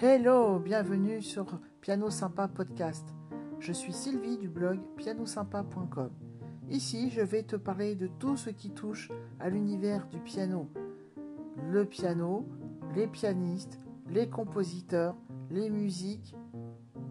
Hello, 0.00 0.60
bienvenue 0.60 1.20
sur 1.20 1.58
Piano 1.80 2.08
Sympa 2.08 2.46
Podcast. 2.46 3.04
Je 3.58 3.72
suis 3.72 3.92
Sylvie 3.92 4.38
du 4.38 4.48
blog 4.48 4.78
pianosympa.com. 4.96 6.10
Ici, 6.70 7.10
je 7.10 7.20
vais 7.20 7.42
te 7.42 7.56
parler 7.56 7.96
de 7.96 8.06
tout 8.06 8.36
ce 8.36 8.50
qui 8.50 8.70
touche 8.70 9.10
à 9.40 9.48
l'univers 9.48 10.06
du 10.06 10.20
piano. 10.20 10.70
Le 11.68 11.84
piano, 11.84 12.48
les 12.94 13.08
pianistes, 13.08 13.80
les 14.08 14.28
compositeurs, 14.28 15.16
les 15.50 15.68
musiques 15.68 16.36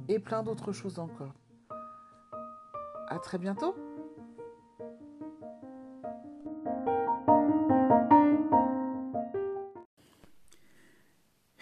et 0.07 0.19
plein 0.19 0.42
d'autres 0.42 0.71
choses 0.71 0.97
encore. 0.97 1.33
À 3.10 3.19
très 3.19 3.38
bientôt. 3.38 3.75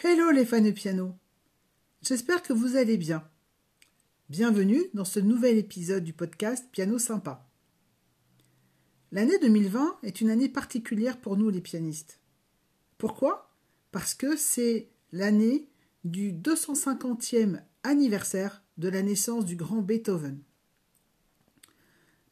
Hello 0.04 0.30
les 0.30 0.46
fans 0.46 0.60
de 0.62 0.72
piano. 0.72 1.14
J'espère 2.02 2.44
que 2.44 2.52
vous 2.52 2.76
allez 2.76 2.98
bien. 2.98 3.26
Bienvenue 4.30 4.82
dans 4.94 5.06
ce 5.06 5.22
nouvel 5.22 5.58
épisode 5.58 6.04
du 6.04 6.12
podcast 6.12 6.66
Piano 6.70 7.00
Sympa. 7.00 7.48
L'année 9.14 9.40
2020 9.40 10.00
est 10.04 10.20
une 10.20 10.30
année 10.30 10.50
particulière 10.50 11.18
pour 11.18 11.38
nous 11.38 11.50
les 11.50 11.62
pianistes. 11.62 12.20
Pourquoi? 12.98 13.56
Parce 13.94 14.14
que 14.14 14.36
c'est 14.36 14.90
l'année 15.14 15.70
du 16.04 16.34
250e 16.34 17.62
anniversaire 17.84 18.64
de 18.78 18.90
la 18.90 19.02
naissance 19.02 19.46
du 19.46 19.56
grand 19.56 19.82
Beethoven. 19.82 20.42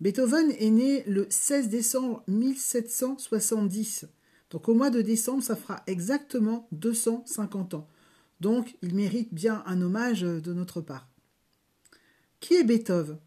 Beethoven 0.01 0.51
est 0.59 0.69
né 0.69 1.03
le 1.05 1.27
16 1.29 1.69
décembre 1.69 2.23
1770. 2.27 4.05
Donc 4.53 4.69
au 4.69 4.75
mois 4.75 4.91
de 4.91 5.01
décembre, 5.01 5.41
ça 5.41 5.55
fera 5.55 5.81
exactement 5.87 6.67
250 6.73 7.73
ans. 7.73 7.87
Donc 8.39 8.77
il 8.83 8.93
mérite 8.93 9.33
bien 9.33 9.63
un 9.65 9.81
hommage 9.81 10.21
de 10.21 10.53
notre 10.53 10.79
part. 10.79 11.09
Qui 12.39 12.53
est 12.53 12.63
Beethoven? 12.63 13.17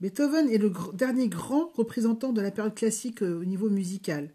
Beethoven 0.00 0.46
est 0.50 0.58
le 0.58 0.70
dernier 0.92 1.28
grand 1.28 1.70
représentant 1.72 2.34
de 2.34 2.42
la 2.42 2.50
période 2.50 2.74
classique 2.74 3.22
euh, 3.22 3.40
au 3.40 3.46
niveau 3.46 3.70
musical. 3.70 4.30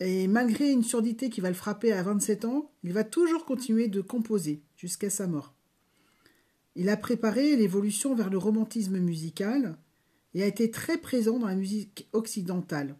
Et 0.00 0.26
malgré 0.26 0.72
une 0.72 0.82
surdité 0.82 1.28
qui 1.28 1.42
va 1.42 1.48
le 1.48 1.54
frapper 1.54 1.92
à 1.92 2.02
27 2.02 2.46
ans, 2.46 2.70
il 2.82 2.94
va 2.94 3.04
toujours 3.04 3.44
continuer 3.44 3.88
de 3.88 4.00
composer 4.00 4.62
jusqu'à 4.74 5.10
sa 5.10 5.26
mort. 5.26 5.54
Il 6.76 6.88
a 6.88 6.96
préparé 6.96 7.56
l'évolution 7.56 8.14
vers 8.14 8.30
le 8.30 8.38
romantisme 8.38 8.98
musical 8.98 9.76
et 10.32 10.42
a 10.42 10.46
été 10.46 10.70
très 10.70 10.96
présent 10.96 11.38
dans 11.38 11.48
la 11.48 11.56
musique 11.56 12.08
occidentale 12.12 12.96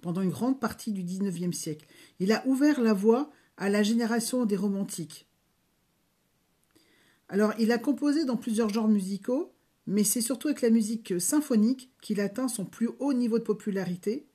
pendant 0.00 0.22
une 0.22 0.30
grande 0.30 0.60
partie 0.60 0.92
du 0.92 1.02
XIXe 1.02 1.56
siècle. 1.56 1.86
Il 2.20 2.32
a 2.32 2.46
ouvert 2.46 2.80
la 2.80 2.92
voie 2.92 3.30
à 3.56 3.68
la 3.68 3.82
génération 3.82 4.44
des 4.44 4.56
romantiques. 4.56 5.26
Alors, 7.28 7.52
il 7.58 7.72
a 7.72 7.78
composé 7.78 8.24
dans 8.24 8.36
plusieurs 8.36 8.70
genres 8.70 8.88
musicaux, 8.88 9.52
mais 9.86 10.04
c'est 10.04 10.20
surtout 10.20 10.48
avec 10.48 10.62
la 10.62 10.70
musique 10.70 11.20
symphonique 11.20 11.90
qu'il 12.00 12.20
atteint 12.20 12.48
son 12.48 12.64
plus 12.64 12.90
haut 12.98 13.12
niveau 13.12 13.38
de 13.38 13.44
popularité, 13.44 14.26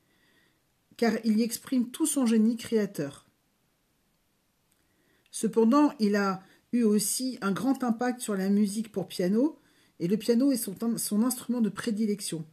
car 0.97 1.13
il 1.23 1.37
y 1.37 1.43
exprime 1.43 1.89
tout 1.89 2.05
son 2.05 2.25
génie 2.25 2.57
créateur. 2.57 3.27
Cependant, 5.31 5.93
il 5.99 6.15
a 6.15 6.43
eu 6.71 6.83
aussi 6.83 7.39
un 7.41 7.51
grand 7.51 7.83
impact 7.83 8.19
sur 8.19 8.35
la 8.35 8.49
musique 8.49 8.91
pour 8.91 9.07
piano, 9.07 9.59
et 9.99 10.07
le 10.07 10.17
piano 10.17 10.51
est 10.51 10.57
son, 10.57 11.23
instrument 11.23 11.61
de 11.61 11.69
prédilection. 11.69 12.45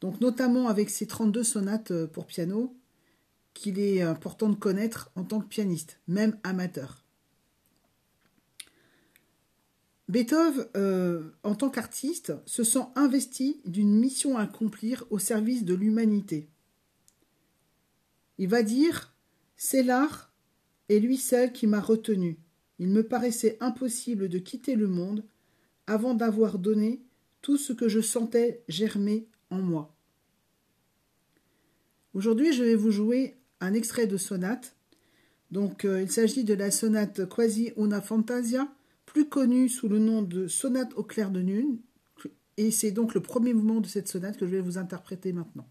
Donc 0.00 0.20
notamment 0.20 0.68
avec 0.68 0.90
ses 0.90 1.06
32 1.06 1.42
sonates 1.42 1.90
euh, 1.90 2.06
pour 2.06 2.26
piano, 2.26 2.76
qu'il 3.54 3.80
est 3.80 4.02
important 4.02 4.48
de 4.48 4.54
connaître 4.54 5.10
en 5.16 5.24
tant 5.24 5.40
que 5.40 5.48
pianiste, 5.48 5.98
même 6.06 6.38
amateur. 6.44 7.04
Beethoven, 10.08 10.66
euh, 10.76 11.30
en 11.42 11.54
tant 11.54 11.68
qu'artiste, 11.68 12.32
se 12.46 12.64
sent 12.64 12.84
investi 12.94 13.60
d'une 13.66 13.94
mission 13.94 14.38
à 14.38 14.42
accomplir 14.42 15.04
au 15.10 15.18
service 15.18 15.64
de 15.64 15.74
l'humanité. 15.74 16.48
Il 18.38 18.48
va 18.48 18.62
dire 18.62 19.14
C'est 19.56 19.82
l'art 19.82 20.32
et 20.88 21.00
lui 21.00 21.18
seul 21.18 21.52
qui 21.52 21.66
m'a 21.66 21.80
retenu. 21.80 22.38
Il 22.78 22.88
me 22.88 23.06
paraissait 23.06 23.58
impossible 23.60 24.28
de 24.28 24.38
quitter 24.38 24.76
le 24.76 24.86
monde 24.86 25.24
avant 25.86 26.14
d'avoir 26.14 26.58
donné 26.58 27.02
tout 27.42 27.58
ce 27.58 27.72
que 27.72 27.88
je 27.88 28.00
sentais 28.00 28.62
germer 28.68 29.28
en 29.50 29.58
moi. 29.58 29.97
Aujourd'hui, 32.18 32.52
je 32.52 32.64
vais 32.64 32.74
vous 32.74 32.90
jouer 32.90 33.36
un 33.60 33.74
extrait 33.74 34.08
de 34.08 34.16
sonate. 34.16 34.74
Donc, 35.52 35.84
euh, 35.84 36.02
il 36.02 36.10
s'agit 36.10 36.42
de 36.42 36.52
la 36.52 36.72
sonate 36.72 37.28
Quasi 37.28 37.72
una 37.76 38.00
Fantasia, 38.00 38.66
plus 39.06 39.28
connue 39.28 39.68
sous 39.68 39.88
le 39.88 40.00
nom 40.00 40.22
de 40.22 40.48
sonate 40.48 40.92
au 40.96 41.04
clair 41.04 41.30
de 41.30 41.38
lune. 41.38 41.78
Et 42.56 42.72
c'est 42.72 42.90
donc 42.90 43.14
le 43.14 43.20
premier 43.20 43.54
mouvement 43.54 43.80
de 43.80 43.86
cette 43.86 44.08
sonate 44.08 44.36
que 44.36 44.46
je 44.46 44.50
vais 44.50 44.60
vous 44.60 44.78
interpréter 44.78 45.32
maintenant. 45.32 45.68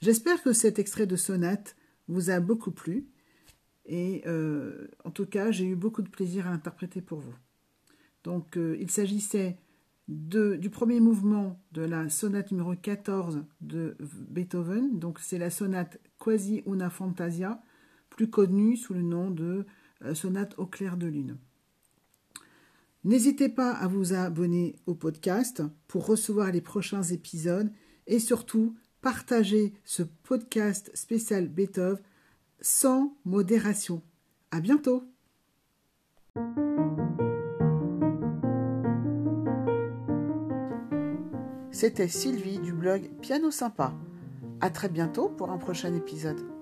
J'espère 0.00 0.42
que 0.42 0.52
cet 0.52 0.78
extrait 0.78 1.06
de 1.06 1.16
sonate 1.16 1.76
vous 2.06 2.30
a 2.30 2.40
beaucoup 2.40 2.70
plu. 2.70 3.08
Et 3.86 4.22
euh, 4.26 4.88
en 5.04 5.10
tout 5.10 5.26
cas, 5.26 5.50
j'ai 5.50 5.64
eu 5.64 5.76
beaucoup 5.76 6.02
de 6.02 6.08
plaisir 6.08 6.46
à 6.46 6.50
interpréter 6.50 7.00
pour 7.00 7.20
vous. 7.20 7.34
Donc, 8.22 8.56
euh, 8.56 8.76
il 8.80 8.90
s'agissait 8.90 9.58
du 10.08 10.70
premier 10.70 11.00
mouvement 11.00 11.60
de 11.72 11.82
la 11.82 12.08
sonate 12.08 12.50
numéro 12.50 12.74
14 12.74 13.44
de 13.60 13.96
Beethoven. 14.00 14.98
Donc, 14.98 15.18
c'est 15.20 15.38
la 15.38 15.50
sonate 15.50 15.98
Quasi 16.18 16.62
una 16.66 16.90
Fantasia, 16.90 17.62
plus 18.10 18.28
connue 18.28 18.76
sous 18.76 18.94
le 18.94 19.02
nom 19.02 19.30
de 19.30 19.66
euh, 20.04 20.14
sonate 20.14 20.54
au 20.58 20.66
clair 20.66 20.96
de 20.96 21.06
lune. 21.06 21.36
N'hésitez 23.04 23.48
pas 23.48 23.72
à 23.72 23.86
vous 23.86 24.12
abonner 24.12 24.76
au 24.86 24.94
podcast 24.94 25.62
pour 25.86 26.06
recevoir 26.06 26.52
les 26.52 26.60
prochains 26.60 27.04
épisodes 27.04 27.70
et 28.06 28.18
surtout 28.18 28.76
partager 29.00 29.74
ce 29.84 30.02
podcast 30.02 30.90
spécial 30.94 31.48
Beethoven 31.48 32.02
sans 32.60 33.16
modération. 33.24 34.02
À 34.50 34.60
bientôt! 34.60 35.04
C'était 41.70 42.08
Sylvie 42.08 42.58
du 42.58 42.72
blog 42.72 43.08
Piano 43.20 43.52
Sympa. 43.52 43.94
À 44.60 44.70
très 44.70 44.88
bientôt 44.88 45.28
pour 45.28 45.50
un 45.50 45.58
prochain 45.58 45.94
épisode. 45.94 46.57